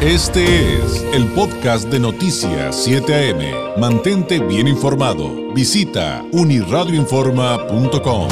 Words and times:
Este 0.00 0.76
es 0.76 1.02
el 1.12 1.26
podcast 1.32 1.88
de 1.88 1.98
Noticias 1.98 2.84
7 2.84 3.32
AM. 3.32 3.80
Mantente 3.80 4.38
bien 4.38 4.68
informado. 4.68 5.52
Visita 5.52 6.24
uniradioinforma.com. 6.30 8.28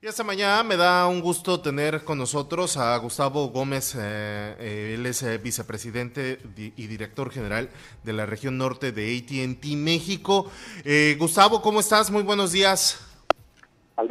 Y 0.00 0.06
esta 0.08 0.24
mañana 0.24 0.64
me 0.64 0.76
da 0.76 1.06
un 1.06 1.20
gusto 1.20 1.60
tener 1.60 2.02
con 2.02 2.18
nosotros 2.18 2.76
a 2.76 2.96
Gustavo 2.96 3.50
Gómez, 3.50 3.94
eh, 3.94 4.56
eh, 4.58 4.94
él 4.98 5.06
es 5.06 5.22
eh, 5.22 5.38
vicepresidente 5.38 6.40
y 6.56 6.88
director 6.88 7.30
general 7.30 7.70
de 8.02 8.12
la 8.14 8.26
región 8.26 8.58
norte 8.58 8.90
de 8.90 9.16
ATT 9.16 9.64
México. 9.76 10.50
Gustavo, 11.18 11.62
¿cómo 11.62 11.78
estás? 11.78 12.10
Muy 12.10 12.24
buenos 12.24 12.50
días. 12.50 13.11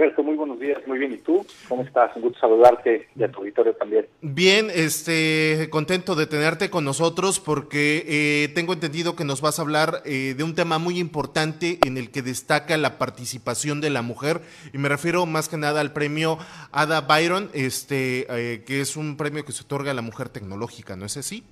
Alberto, 0.01 0.23
muy 0.23 0.35
buenos 0.35 0.59
días, 0.59 0.79
muy 0.87 0.97
bien. 0.97 1.13
¿Y 1.13 1.17
tú? 1.17 1.45
¿Cómo 1.69 1.83
estás? 1.83 2.15
Un 2.15 2.23
gusto 2.23 2.39
saludarte 2.39 3.07
y 3.15 3.23
a 3.23 3.31
tu 3.31 3.41
auditorio 3.41 3.75
también. 3.75 4.07
Bien, 4.21 4.71
este, 4.73 5.67
contento 5.69 6.15
de 6.15 6.25
tenerte 6.25 6.71
con 6.71 6.83
nosotros 6.83 7.39
porque 7.39 8.03
eh, 8.07 8.49
tengo 8.55 8.73
entendido 8.73 9.15
que 9.15 9.25
nos 9.25 9.41
vas 9.41 9.59
a 9.59 9.61
hablar 9.61 10.01
eh, 10.05 10.33
de 10.35 10.43
un 10.43 10.55
tema 10.55 10.79
muy 10.79 10.97
importante 10.97 11.77
en 11.85 11.97
el 11.97 12.09
que 12.09 12.23
destaca 12.23 12.77
la 12.77 12.97
participación 12.97 13.79
de 13.79 13.91
la 13.91 14.01
mujer 14.01 14.41
y 14.73 14.79
me 14.79 14.89
refiero 14.89 15.27
más 15.27 15.49
que 15.49 15.57
nada 15.57 15.81
al 15.81 15.93
premio 15.93 16.39
Ada 16.71 17.01
Byron, 17.01 17.51
este, 17.53 18.25
eh, 18.27 18.63
que 18.65 18.81
es 18.81 18.97
un 18.97 19.17
premio 19.17 19.45
que 19.45 19.51
se 19.51 19.65
otorga 19.65 19.91
a 19.91 19.93
la 19.93 20.01
mujer 20.01 20.29
tecnológica, 20.29 20.95
¿no 20.95 21.05
es 21.05 21.15
así? 21.17 21.43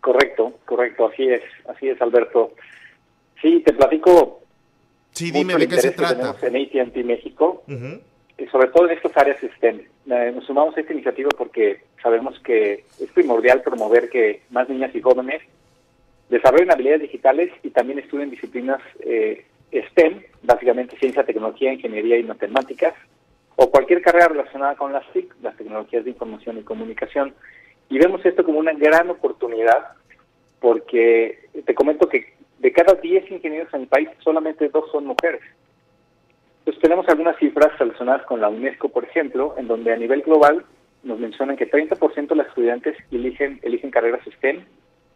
Correcto, 0.00 0.54
correcto, 0.64 1.06
así 1.12 1.28
es, 1.28 1.42
así 1.68 1.90
es, 1.90 2.02
Alberto. 2.02 2.54
Sí, 3.40 3.62
te 3.64 3.72
platico 3.72 4.40
Sí, 5.20 5.30
dime 5.30 5.54
de 5.54 5.68
qué 5.68 5.76
se 5.76 5.90
trata. 5.90 6.34
En 6.40 6.56
AT&T 6.56 7.04
México, 7.04 7.62
y 7.68 8.46
sobre 8.46 8.68
todo 8.68 8.86
en 8.88 8.96
estas 8.96 9.14
áreas 9.18 9.36
STEM. 9.56 9.82
Eh, 10.10 10.32
nos 10.34 10.46
sumamos 10.46 10.74
a 10.74 10.80
esta 10.80 10.94
iniciativa 10.94 11.28
porque 11.36 11.82
sabemos 12.02 12.40
que 12.40 12.84
es 12.98 13.10
primordial 13.12 13.60
promover 13.60 14.08
que 14.08 14.40
más 14.48 14.66
niñas 14.70 14.94
y 14.94 15.02
jóvenes 15.02 15.42
desarrollen 16.30 16.72
habilidades 16.72 17.02
digitales 17.02 17.52
y 17.62 17.68
también 17.68 17.98
estudien 17.98 18.30
disciplinas 18.30 18.80
eh, 19.00 19.44
STEM, 19.90 20.22
básicamente 20.42 20.96
ciencia, 20.96 21.22
tecnología, 21.22 21.70
ingeniería 21.70 22.16
y 22.16 22.22
matemáticas, 22.22 22.94
o 23.56 23.70
cualquier 23.70 24.00
carrera 24.00 24.28
relacionada 24.28 24.74
con 24.74 24.90
las 24.94 25.04
TIC, 25.12 25.34
las 25.42 25.54
tecnologías 25.58 26.04
de 26.04 26.10
información 26.12 26.56
y 26.56 26.62
comunicación. 26.62 27.34
Y 27.90 27.98
vemos 27.98 28.24
esto 28.24 28.42
como 28.42 28.58
una 28.58 28.72
gran 28.72 29.10
oportunidad 29.10 29.88
porque 30.60 31.40
te 31.66 31.74
comento 31.74 32.08
que 32.08 32.39
de 32.60 32.72
cada 32.72 32.94
10 32.94 33.30
ingenieros 33.30 33.72
en 33.72 33.82
el 33.82 33.86
país, 33.88 34.08
solamente 34.22 34.68
dos 34.68 34.90
son 34.92 35.06
mujeres. 35.06 35.40
Entonces 36.60 36.82
tenemos 36.82 37.08
algunas 37.08 37.38
cifras 37.38 37.76
relacionadas 37.78 38.24
con 38.26 38.40
la 38.40 38.50
UNESCO, 38.50 38.90
por 38.90 39.04
ejemplo, 39.04 39.54
en 39.56 39.66
donde 39.66 39.92
a 39.92 39.96
nivel 39.96 40.20
global 40.22 40.64
nos 41.02 41.18
mencionan 41.18 41.56
que 41.56 41.70
30% 41.70 42.28
de 42.28 42.36
las 42.36 42.48
estudiantes 42.48 42.96
eligen, 43.10 43.58
eligen 43.62 43.90
carreras 43.90 44.20
STEM 44.36 44.64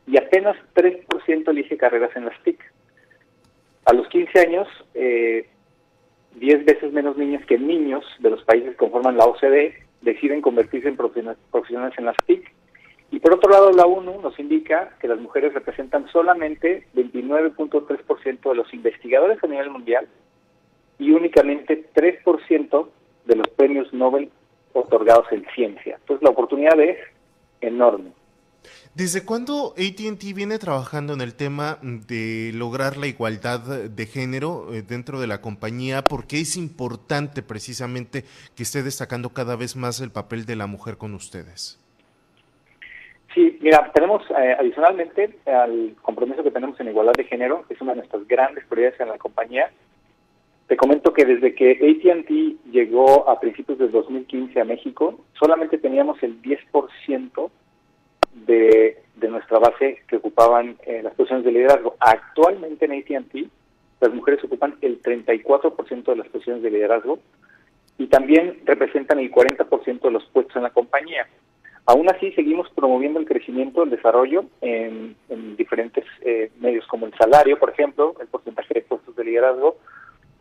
y 0.06 0.16
apenas 0.16 0.56
3% 0.74 1.48
elige 1.50 1.76
carreras 1.76 2.16
en 2.16 2.24
las 2.24 2.42
TIC. 2.42 2.58
A 3.84 3.92
los 3.92 4.08
15 4.08 4.40
años, 4.40 4.68
eh, 4.94 5.46
10 6.36 6.64
veces 6.64 6.92
menos 6.92 7.18
niñas 7.18 7.44
que 7.44 7.58
niños 7.58 8.04
de 8.20 8.30
los 8.30 8.42
países 8.44 8.70
que 8.70 8.76
conforman 8.76 9.18
la 9.18 9.26
OCDE 9.26 9.74
deciden 10.00 10.40
convertirse 10.40 10.88
en 10.88 10.96
profesionales 10.96 11.98
en 11.98 12.06
las 12.06 12.16
TIC 12.26 12.50
y 13.10 13.20
por 13.20 13.34
otro 13.34 13.50
lado, 13.50 13.70
la 13.72 13.84
ONU 13.84 14.20
nos 14.20 14.38
indica 14.38 14.96
que 15.00 15.08
las 15.08 15.20
mujeres 15.20 15.54
representan 15.54 16.08
solamente 16.08 16.86
29.3% 16.94 18.50
de 18.50 18.54
los 18.54 18.72
investigadores 18.74 19.38
a 19.42 19.46
nivel 19.46 19.70
mundial 19.70 20.08
y 20.98 21.12
únicamente 21.12 21.86
3% 21.94 22.88
de 23.26 23.36
los 23.36 23.48
premios 23.48 23.92
Nobel 23.92 24.30
otorgados 24.72 25.26
en 25.30 25.46
ciencia. 25.54 25.96
Entonces 26.00 26.22
la 26.22 26.30
oportunidad 26.30 26.78
es 26.80 26.98
enorme. 27.60 28.12
¿Desde 28.94 29.24
cuándo 29.24 29.74
ATT 29.76 30.22
viene 30.34 30.58
trabajando 30.58 31.12
en 31.12 31.20
el 31.20 31.34
tema 31.34 31.78
de 31.82 32.52
lograr 32.54 32.96
la 32.96 33.06
igualdad 33.06 33.60
de 33.60 34.06
género 34.06 34.72
eh, 34.72 34.82
dentro 34.82 35.20
de 35.20 35.26
la 35.26 35.40
compañía? 35.40 36.02
Porque 36.02 36.40
es 36.40 36.56
importante 36.56 37.42
precisamente 37.42 38.24
que 38.54 38.62
esté 38.62 38.82
destacando 38.82 39.30
cada 39.30 39.56
vez 39.56 39.76
más 39.76 40.00
el 40.00 40.10
papel 40.10 40.46
de 40.46 40.56
la 40.56 40.66
mujer 40.66 40.96
con 40.96 41.14
ustedes? 41.14 41.83
Sí, 43.34 43.58
mira, 43.60 43.90
tenemos 43.92 44.22
eh, 44.30 44.56
adicionalmente 44.56 45.38
al 45.44 45.96
compromiso 46.02 46.44
que 46.44 46.52
tenemos 46.52 46.78
en 46.78 46.88
igualdad 46.88 47.14
de 47.14 47.24
género, 47.24 47.64
que 47.66 47.74
es 47.74 47.80
una 47.80 47.92
de 47.92 47.98
nuestras 47.98 48.28
grandes 48.28 48.64
prioridades 48.66 49.00
en 49.00 49.08
la 49.08 49.18
compañía. 49.18 49.72
Te 50.68 50.76
comento 50.76 51.12
que 51.12 51.24
desde 51.24 51.52
que 51.52 51.72
ATT 51.72 52.70
llegó 52.70 53.28
a 53.28 53.40
principios 53.40 53.78
del 53.78 53.90
2015 53.90 54.60
a 54.60 54.64
México, 54.64 55.24
solamente 55.32 55.78
teníamos 55.78 56.22
el 56.22 56.40
10% 56.40 57.50
de, 58.46 59.02
de 59.16 59.28
nuestra 59.28 59.58
base 59.58 60.02
que 60.06 60.16
ocupaban 60.16 60.76
eh, 60.86 61.00
las 61.02 61.14
posiciones 61.14 61.44
de 61.44 61.52
liderazgo. 61.52 61.96
Actualmente 61.98 62.84
en 62.84 62.92
ATT 62.92 63.50
las 64.00 64.14
mujeres 64.14 64.44
ocupan 64.44 64.76
el 64.80 65.02
34% 65.02 66.04
de 66.04 66.16
las 66.16 66.28
posiciones 66.28 66.62
de 66.62 66.70
liderazgo 66.70 67.18
y 67.98 68.06
también 68.06 68.60
representan 68.64 69.18
el 69.18 69.32
40% 69.32 70.00
de 70.02 70.10
los 70.10 70.24
puestos 70.26 70.54
en 70.54 70.62
la 70.62 70.70
compañía. 70.70 71.26
Aún 71.86 72.08
así, 72.10 72.32
seguimos 72.32 72.70
promoviendo 72.70 73.20
el 73.20 73.26
crecimiento, 73.26 73.82
el 73.82 73.90
desarrollo 73.90 74.46
en, 74.62 75.16
diferentes 75.56 76.04
eh, 76.22 76.50
medios, 76.58 76.86
como 76.86 77.06
el 77.06 77.14
salario, 77.14 77.58
por 77.58 77.70
ejemplo, 77.70 78.14
el 78.20 78.26
porcentaje 78.26 78.74
de 78.74 78.82
puestos 78.82 79.14
de 79.14 79.24
liderazgo 79.24 79.76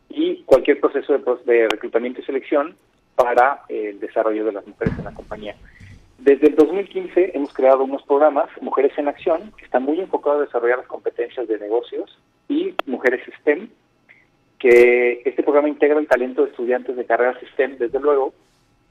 y 0.10 0.44
cualquier 0.44 0.80
proceso 0.80 1.14
de, 1.46 1.68
reclutamiento 1.70 2.22
y 2.22 2.24
selección 2.24 2.76
para 3.16 3.62
eh, 3.68 3.90
el 3.90 4.00
desarrollo 4.00 4.46
de 4.46 4.54
las 4.54 4.66
mujeres 4.66 4.98
en 4.98 5.06
la 5.06 5.14
compañía. 5.14 5.56
Desde 6.18 6.48
el 6.48 6.56
2015 6.56 7.32
hemos 7.34 7.54
creado 7.54 7.84
unos 7.84 8.02
programas, 8.04 8.50
Mujeres 8.62 8.98
en 8.98 9.10
Acción, 9.10 9.52
que 9.58 9.66
están 9.66 9.84
muy 9.84 10.00
enfocados 10.00 10.40
a 10.40 10.46
desarrollar 10.46 10.78
las 10.78 10.88
competencias 10.88 11.48
de 11.50 11.60
negocios, 11.60 12.18
y 12.48 12.74
Mujeres 12.86 13.22
STEM, 13.42 13.68
que 14.60 15.22
este 15.26 15.44
programa 15.44 15.68
integra 15.68 16.00
el 16.00 16.08
talento 16.08 16.44
de 16.44 16.52
estudiantes 16.52 16.96
de 16.96 17.06
carreras 17.06 17.36
STEM, 17.54 17.78
desde 17.78 18.00
luego, 18.00 18.34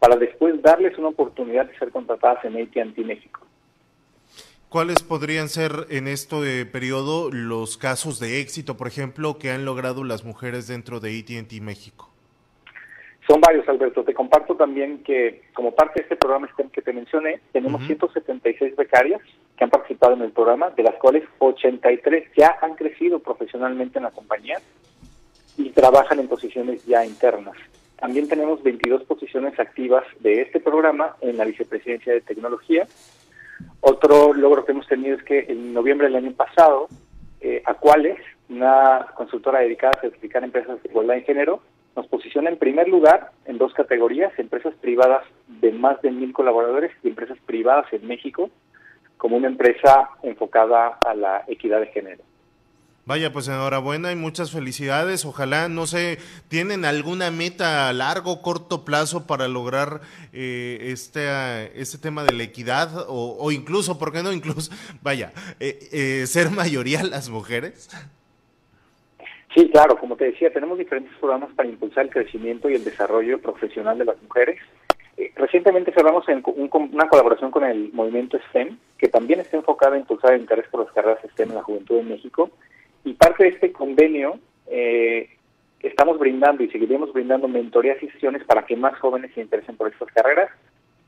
para 0.02 0.16
después 0.16 0.60
darles 0.60 0.98
una 0.98 1.10
oportunidad 1.10 1.64
de 1.64 1.78
ser 1.78 1.92
contratadas 1.92 2.44
en 2.44 2.60
AT&T 2.60 3.04
México. 3.04 3.46
¿Cuáles 4.68 5.00
podrían 5.00 5.48
ser 5.48 5.86
en 5.90 6.08
este 6.08 6.66
periodo 6.66 7.30
los 7.30 7.76
casos 7.76 8.18
de 8.18 8.40
éxito, 8.40 8.76
por 8.76 8.88
ejemplo, 8.88 9.38
que 9.38 9.52
han 9.52 9.64
logrado 9.64 10.02
las 10.02 10.24
mujeres 10.24 10.66
dentro 10.66 10.98
de 10.98 11.20
AT&T 11.20 11.60
México? 11.60 12.10
Son 13.28 13.40
varios, 13.40 13.68
Alberto. 13.68 14.02
Te 14.02 14.12
comparto 14.12 14.56
también 14.56 15.04
que 15.04 15.42
como 15.54 15.72
parte 15.72 16.00
de 16.00 16.02
este 16.02 16.16
programa 16.16 16.48
STEM 16.48 16.70
que 16.70 16.82
te 16.82 16.92
mencioné, 16.92 17.38
tenemos 17.52 17.86
176 17.86 18.74
becarias 18.74 19.20
que 19.56 19.62
han 19.62 19.70
participado 19.70 20.14
en 20.14 20.22
el 20.22 20.32
programa, 20.32 20.70
de 20.70 20.82
las 20.82 20.96
cuales 20.96 21.22
83 21.38 22.28
ya 22.36 22.58
han 22.60 22.74
crecido 22.74 23.20
profesionalmente 23.20 24.00
en 24.00 24.04
la 24.04 24.10
compañía 24.10 24.58
y 25.56 25.70
trabajan 25.70 26.18
en 26.18 26.26
posiciones 26.26 26.84
ya 26.86 27.06
internas. 27.06 27.54
También 28.02 28.26
tenemos 28.26 28.60
22 28.64 29.04
posiciones 29.04 29.56
activas 29.60 30.02
de 30.18 30.42
este 30.42 30.58
programa 30.58 31.14
en 31.20 31.36
la 31.36 31.44
vicepresidencia 31.44 32.12
de 32.12 32.20
tecnología. 32.20 32.84
Otro 33.80 34.34
logro 34.34 34.64
que 34.64 34.72
hemos 34.72 34.88
tenido 34.88 35.14
es 35.14 35.22
que 35.22 35.46
en 35.48 35.72
noviembre 35.72 36.08
del 36.08 36.16
año 36.16 36.32
pasado, 36.32 36.88
eh, 37.40 37.62
una 38.48 39.06
consultora 39.14 39.60
dedicada 39.60 39.92
a 39.96 40.00
certificar 40.00 40.42
empresas 40.42 40.82
de 40.82 40.88
igualdad 40.88 41.14
de 41.14 41.22
género, 41.22 41.62
nos 41.94 42.08
posiciona 42.08 42.50
en 42.50 42.58
primer 42.58 42.88
lugar 42.88 43.30
en 43.44 43.56
dos 43.56 43.72
categorías, 43.72 44.36
empresas 44.36 44.74
privadas 44.80 45.24
de 45.46 45.70
más 45.70 46.02
de 46.02 46.10
mil 46.10 46.32
colaboradores 46.32 46.90
y 47.04 47.08
empresas 47.08 47.38
privadas 47.46 47.86
en 47.92 48.04
México, 48.08 48.50
como 49.16 49.36
una 49.36 49.46
empresa 49.46 50.10
enfocada 50.24 50.98
a 51.06 51.14
la 51.14 51.44
equidad 51.46 51.78
de 51.78 51.86
género. 51.86 52.24
Vaya, 53.04 53.32
pues 53.32 53.48
enhorabuena 53.48 54.12
y 54.12 54.16
muchas 54.16 54.52
felicidades. 54.52 55.24
Ojalá, 55.24 55.68
no 55.68 55.86
sé, 55.86 56.18
¿tienen 56.46 56.84
alguna 56.84 57.32
meta 57.32 57.88
a 57.88 57.92
largo, 57.92 58.42
corto 58.42 58.84
plazo 58.84 59.26
para 59.26 59.48
lograr 59.48 60.02
eh, 60.32 60.78
este, 60.82 61.26
este 61.80 61.98
tema 61.98 62.22
de 62.22 62.32
la 62.32 62.44
equidad? 62.44 63.06
O, 63.08 63.50
incluso, 63.50 63.98
¿por 63.98 64.12
qué 64.12 64.22
no? 64.22 64.32
Incluso, 64.32 64.70
vaya, 65.02 65.32
eh, 65.58 65.80
eh, 65.90 66.26
ser 66.28 66.50
mayoría 66.50 67.02
las 67.10 67.28
mujeres. 67.28 67.90
Sí, 69.52 69.68
claro, 69.70 69.98
como 69.98 70.16
te 70.16 70.26
decía, 70.26 70.52
tenemos 70.52 70.78
diferentes 70.78 71.12
programas 71.18 71.50
para 71.56 71.68
impulsar 71.68 72.04
el 72.04 72.10
crecimiento 72.10 72.70
y 72.70 72.74
el 72.74 72.84
desarrollo 72.84 73.40
profesional 73.40 73.98
de 73.98 74.04
las 74.04 74.22
mujeres. 74.22 74.60
recientemente 75.34 75.92
cerramos 75.92 76.26
en 76.28 76.40
una 76.46 77.08
colaboración 77.08 77.50
con 77.50 77.64
el 77.64 77.92
movimiento 77.92 78.38
STEM, 78.48 78.78
que 78.96 79.08
también 79.08 79.40
está 79.40 79.56
enfocada 79.56 79.96
a 79.96 79.98
impulsar 79.98 80.34
el 80.34 80.42
interés 80.42 80.68
por 80.68 80.84
las 80.84 80.92
carreras 80.94 81.18
STEM 81.32 81.50
en 81.50 81.56
la 81.56 81.64
juventud 81.64 81.98
en 81.98 82.08
México 82.08 82.48
y 83.04 83.14
parte 83.14 83.44
de 83.44 83.50
este 83.50 83.72
convenio 83.72 84.38
eh, 84.68 85.28
estamos 85.80 86.18
brindando 86.18 86.62
y 86.62 86.70
seguiremos 86.70 87.12
brindando 87.12 87.48
mentorías 87.48 88.02
y 88.02 88.08
sesiones 88.10 88.44
para 88.44 88.64
que 88.64 88.76
más 88.76 88.98
jóvenes 88.98 89.32
se 89.34 89.40
interesen 89.40 89.76
por 89.76 89.88
estas 89.88 90.08
carreras. 90.12 90.50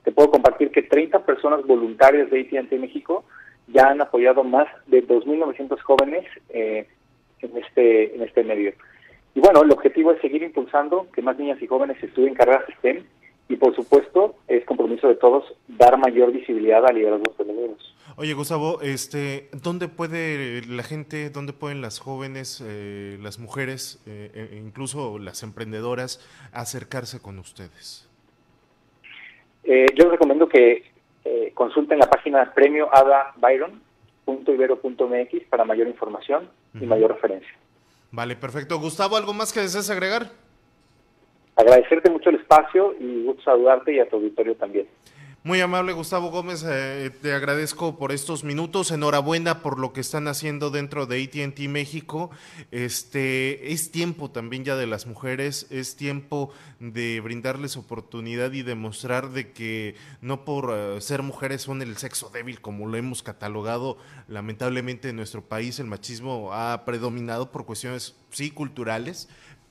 Te 0.02 0.12
puedo 0.12 0.30
compartir 0.30 0.70
que 0.70 0.82
30 0.82 1.24
personas 1.24 1.64
voluntarias 1.66 2.30
de 2.30 2.40
AT&T 2.40 2.78
México 2.78 3.24
ya 3.68 3.88
han 3.88 4.00
apoyado 4.00 4.44
más 4.44 4.66
de 4.86 5.06
2.900 5.06 5.80
jóvenes 5.80 6.24
eh, 6.50 6.86
en 7.40 7.56
este 7.56 8.14
en 8.14 8.22
este 8.22 8.44
medio. 8.44 8.72
Y 9.34 9.40
bueno, 9.40 9.62
el 9.62 9.70
objetivo 9.72 10.12
es 10.12 10.20
seguir 10.20 10.42
impulsando 10.42 11.08
que 11.12 11.22
más 11.22 11.38
niñas 11.38 11.60
y 11.62 11.66
jóvenes 11.66 12.02
estudien 12.02 12.34
carreras 12.34 12.64
STEM 12.78 13.04
y 13.48 13.56
por 13.56 13.74
supuesto 13.74 14.36
es 14.48 14.64
compromiso 14.64 15.08
de 15.08 15.16
todos 15.16 15.44
dar 15.68 15.98
mayor 15.98 16.32
visibilidad 16.32 16.86
a 16.86 16.92
liderazgos 16.92 17.36
femeninos. 17.36 17.94
Oye, 18.16 18.32
Gustavo, 18.34 18.80
este, 18.80 19.48
¿dónde 19.52 19.88
puede 19.88 20.62
la 20.68 20.84
gente, 20.84 21.30
dónde 21.30 21.52
pueden 21.52 21.82
las 21.82 21.98
jóvenes, 21.98 22.62
eh, 22.64 23.18
las 23.20 23.40
mujeres, 23.40 24.00
eh, 24.06 24.50
e 24.52 24.56
incluso 24.56 25.18
las 25.18 25.42
emprendedoras, 25.42 26.24
acercarse 26.52 27.20
con 27.20 27.40
ustedes? 27.40 28.08
Eh, 29.64 29.86
yo 29.96 30.04
les 30.04 30.12
recomiendo 30.12 30.48
que 30.48 30.94
consulten 31.54 31.98
la 31.98 32.10
página 32.10 32.52
premio 32.52 32.94
Ada 32.94 33.32
Byron.ibero.mx 33.36 35.44
para 35.48 35.64
mayor 35.64 35.88
información 35.88 36.50
y 36.74 36.84
mayor 36.84 37.12
referencia. 37.12 37.48
Vale, 38.10 38.36
perfecto. 38.36 38.78
Gustavo, 38.78 39.16
¿algo 39.16 39.32
más 39.32 39.50
que 39.52 39.60
desees 39.60 39.88
agregar? 39.90 40.43
Agradecerte 41.56 42.10
mucho 42.10 42.30
el 42.30 42.36
espacio 42.36 42.94
y 42.98 43.24
gusto 43.24 43.42
saludarte 43.42 43.94
y 43.94 44.00
a 44.00 44.08
tu 44.08 44.16
auditorio 44.16 44.56
también. 44.56 44.86
Muy 45.46 45.60
amable 45.60 45.92
Gustavo 45.92 46.30
Gómez, 46.30 46.64
eh, 46.66 47.10
te 47.20 47.34
agradezco 47.34 47.98
por 47.98 48.12
estos 48.12 48.44
minutos, 48.44 48.90
enhorabuena 48.90 49.60
por 49.60 49.78
lo 49.78 49.92
que 49.92 50.00
están 50.00 50.26
haciendo 50.26 50.70
dentro 50.70 51.04
de 51.04 51.22
AT&T 51.22 51.68
México. 51.68 52.30
Este 52.70 53.70
es 53.70 53.90
tiempo 53.90 54.30
también 54.30 54.64
ya 54.64 54.74
de 54.74 54.86
las 54.86 55.06
mujeres, 55.06 55.70
es 55.70 55.96
tiempo 55.96 56.50
de 56.80 57.20
brindarles 57.20 57.76
oportunidad 57.76 58.52
y 58.52 58.62
demostrar 58.62 59.32
de 59.32 59.52
que 59.52 59.96
no 60.22 60.46
por 60.46 60.72
eh, 60.72 61.02
ser 61.02 61.22
mujeres 61.22 61.60
son 61.60 61.82
el 61.82 61.98
sexo 61.98 62.30
débil 62.30 62.62
como 62.62 62.88
lo 62.88 62.96
hemos 62.96 63.22
catalogado 63.22 63.98
lamentablemente 64.28 65.10
en 65.10 65.16
nuestro 65.16 65.42
país 65.42 65.78
el 65.78 65.86
machismo 65.86 66.54
ha 66.54 66.86
predominado 66.86 67.52
por 67.52 67.66
cuestiones 67.66 68.16
sí 68.30 68.50
culturales, 68.50 69.28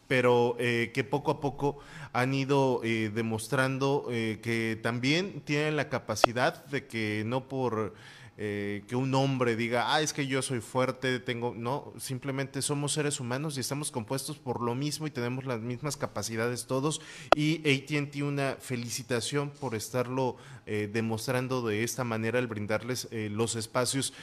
pero 0.07 0.55
eh, 0.59 0.91
que 0.93 1.03
poco 1.03 1.31
a 1.31 1.41
poco 1.41 1.79
han 2.11 2.33
ido 2.33 2.81
eh, 2.83 3.11
demostrando 3.13 4.07
eh, 4.11 4.39
que 4.41 4.79
también 4.81 5.41
tienen 5.41 5.75
la 5.75 5.89
capacidad 5.89 6.65
de 6.65 6.87
que 6.87 7.23
no 7.25 7.47
por 7.47 7.93
que 8.35 8.95
un 8.95 9.13
hombre 9.13 9.55
diga, 9.55 9.93
ah, 9.93 10.01
es 10.01 10.11
que 10.11 10.25
yo 10.25 10.41
soy 10.41 10.59
fuerte, 10.59 11.19
tengo, 11.19 11.53
no, 11.55 11.93
simplemente 11.99 12.63
somos 12.63 12.91
seres 12.91 13.19
humanos 13.19 13.55
y 13.55 13.59
estamos 13.59 13.91
compuestos 13.91 14.39
por 14.39 14.59
lo 14.59 14.73
mismo 14.73 15.05
y 15.05 15.11
tenemos 15.11 15.45
las 15.45 15.61
mismas 15.61 15.97
capacidades 15.97 16.65
todos 16.65 16.99
y 17.35 17.57
ATT 17.59 18.15
una 18.23 18.57
felicitación 18.59 19.51
por 19.51 19.75
estarlo 19.75 20.35
demostrando 20.65 21.65
de 21.65 21.83
esta 21.83 22.03
manera 22.03 22.39
al 22.39 22.47
brindarles 22.47 23.07
los 23.11 23.55
espacios 23.55 24.13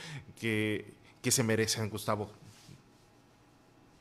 que, 0.41 0.93
que 1.23 1.31
se 1.31 1.45
merecen, 1.45 1.89
Gustavo. 1.89 2.33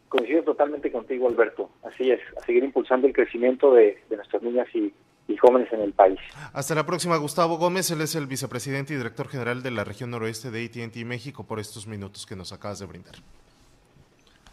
Coincido 0.10 0.44
totalmente 0.44 0.92
contigo, 0.92 1.28
Alberto. 1.30 1.70
Así 1.84 2.12
es, 2.12 2.20
a 2.38 2.46
seguir 2.46 2.64
impulsando 2.64 3.08
el 3.08 3.14
crecimiento 3.14 3.74
de, 3.74 4.02
nuestras 4.10 4.42
niñas 4.42 4.68
y, 4.74 4.94
jóvenes 5.40 5.72
en 5.72 5.82
el 5.82 5.94
país. 5.94 6.20
Hasta 6.52 6.76
la 6.76 6.86
próxima, 6.86 7.16
Gustavo 7.16 7.58
Gómez. 7.58 7.92
Él 7.92 8.02
es 8.02 8.16
el 8.16 8.26
vicepresidente 8.26 8.94
y 8.94 8.98
director 8.98 9.30
general 9.30 9.64
de 9.64 9.72
la 9.72 9.86
región 9.86 10.10
noroeste 10.10 10.52
de 10.52 10.66
ATT 10.66 10.98
México 11.06 11.46
por 11.46 11.60
estos 11.60 11.88
minutos 11.88 12.26
que 12.26 12.36
nos 12.36 12.52
acabas 12.52 12.80
de 12.80 12.88
brindar. 12.88 13.14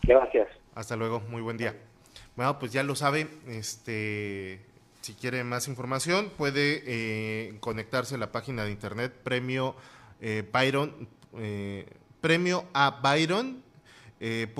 Gracias. 0.02 0.48
Hasta 0.76 0.94
luego, 0.94 1.20
muy 1.28 1.42
buen 1.42 1.56
día. 1.56 1.74
Bueno, 2.36 2.58
pues 2.58 2.72
ya 2.72 2.82
lo 2.82 2.94
sabe, 2.94 3.26
este, 3.48 4.60
si 5.00 5.14
quiere 5.14 5.42
más 5.44 5.68
información 5.68 6.30
puede 6.36 6.82
eh, 6.86 7.54
conectarse 7.60 8.16
a 8.16 8.18
la 8.18 8.32
página 8.32 8.64
de 8.64 8.72
internet 8.72 9.12
premio 9.22 9.74
eh, 10.20 10.42
Byron, 10.52 11.08
eh, 11.38 11.86
premio 12.20 12.64
a 12.74 13.00
Byron 13.02 13.62
eh, 14.18 14.50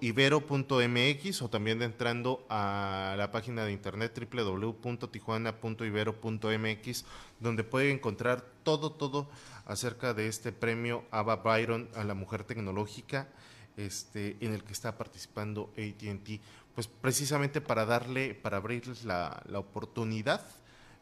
.ibero.mx 0.00 1.42
o 1.42 1.50
también 1.50 1.82
entrando 1.82 2.46
a 2.48 3.14
la 3.18 3.30
página 3.30 3.62
de 3.64 3.72
internet 3.72 4.18
www.tijuana.ibero.mx 4.32 7.04
donde 7.40 7.64
puede 7.64 7.90
encontrar 7.90 8.42
todo, 8.62 8.92
todo 8.92 9.28
acerca 9.66 10.14
de 10.14 10.28
este 10.28 10.52
premio 10.52 11.04
Ava 11.10 11.36
Byron 11.36 11.90
a 11.94 12.04
la 12.04 12.14
mujer 12.14 12.44
tecnológica 12.44 13.28
este, 13.76 14.38
en 14.40 14.54
el 14.54 14.64
que 14.64 14.72
está 14.72 14.96
participando 14.96 15.70
ATT, 15.72 16.40
pues 16.74 16.86
precisamente 16.86 17.60
para 17.60 17.84
darle, 17.84 18.34
para 18.34 18.56
abrirles 18.58 19.04
la, 19.04 19.42
la 19.46 19.58
oportunidad 19.58 20.42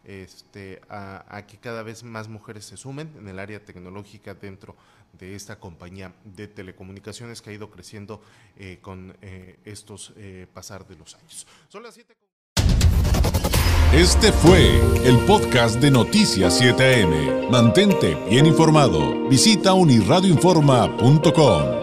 este, 0.04 0.80
a, 0.88 1.44
que 1.46 1.58
cada 1.58 1.82
vez 1.82 2.02
más 2.02 2.28
mujeres 2.28 2.64
se 2.64 2.76
sumen 2.76 3.12
en 3.18 3.28
el 3.28 3.38
área 3.38 3.64
tecnológica 3.64 4.34
dentro 4.34 4.74
de 5.18 5.34
esta 5.34 5.58
compañía 5.58 6.12
de 6.24 6.46
telecomunicaciones 6.48 7.42
que 7.42 7.50
ha 7.50 7.52
ido 7.52 7.70
creciendo 7.70 8.22
eh, 8.56 8.78
con 8.80 9.14
eh, 9.22 9.58
estos 9.64 10.12
eh, 10.16 10.46
pasar 10.52 10.86
de 10.86 10.96
los 10.96 11.16
años. 11.16 11.46
Son 11.68 11.82
las 11.82 11.98
Este 13.92 14.32
fue 14.32 14.78
el 15.04 15.18
podcast 15.26 15.80
de 15.80 15.90
Noticias 15.90 16.60
7am. 16.60 17.50
Mantente 17.50 18.14
bien 18.28 18.46
informado. 18.46 19.28
Visita 19.28 19.74
unirradioinforma.com. 19.74 21.79